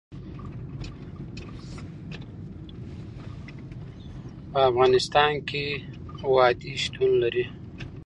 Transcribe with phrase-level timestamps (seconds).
[4.51, 5.65] په افغانستان کې
[6.33, 7.45] وادي شتون لري.